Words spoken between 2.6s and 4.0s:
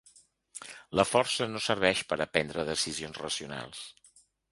decisions racionals.